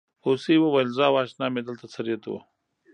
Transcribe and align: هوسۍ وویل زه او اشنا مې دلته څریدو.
هوسۍ 0.25 0.55
وویل 0.59 0.89
زه 0.97 1.03
او 1.09 1.15
اشنا 1.21 1.45
مې 1.53 1.61
دلته 1.67 1.85
څریدو. 1.93 2.35